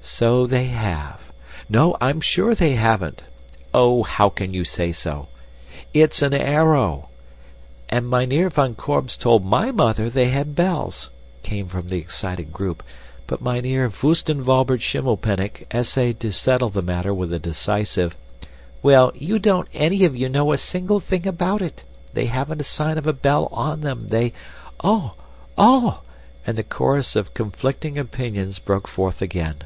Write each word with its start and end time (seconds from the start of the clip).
"So 0.00 0.46
they 0.46 0.64
have"; 0.64 1.20
"No, 1.68 1.94
I'm 2.00 2.22
sure 2.22 2.54
they 2.54 2.76
haven't"; 2.76 3.24
"OH, 3.74 4.04
how 4.04 4.30
can 4.30 4.54
you 4.54 4.64
say 4.64 4.90
so?"; 4.90 5.28
"It's 5.92 6.22
an 6.22 6.32
arrow"; 6.32 7.10
"And 7.90 8.08
Mynheer 8.08 8.48
van 8.48 8.74
Korbes 8.74 9.18
told 9.18 9.44
MY 9.44 9.70
mother 9.70 10.08
they 10.08 10.28
had 10.30 10.54
bells" 10.56 11.10
came 11.42 11.68
from 11.68 11.88
the 11.88 11.98
excited 11.98 12.54
group, 12.54 12.82
but 13.26 13.42
Mynheer 13.42 13.90
Voostenwalbert 13.90 14.80
Schimmelpenninck 14.80 15.66
essayed 15.74 16.20
to 16.20 16.32
settle 16.32 16.70
the 16.70 16.80
matter 16.82 17.12
with 17.12 17.30
a 17.30 17.38
decisive 17.38 18.16
"Well, 18.82 19.12
you 19.14 19.38
don't 19.38 19.68
any 19.74 20.06
of 20.06 20.16
you 20.16 20.30
know 20.30 20.52
a 20.52 20.58
single 20.58 21.00
thing 21.00 21.26
about 21.26 21.60
it; 21.60 21.84
they 22.14 22.26
haven't 22.26 22.62
a 22.62 22.64
sign 22.64 22.96
of 22.96 23.06
a 23.06 23.12
bell 23.12 23.46
on 23.52 23.82
them, 23.82 24.08
they" 24.08 24.32
"Oh! 24.82 25.14
oh!" 25.58 26.00
and 26.46 26.56
the 26.56 26.62
chorus 26.64 27.14
of 27.14 27.34
conflicting 27.34 27.98
opinions 27.98 28.58
broke 28.58 28.88
forth 28.88 29.20
again. 29.20 29.56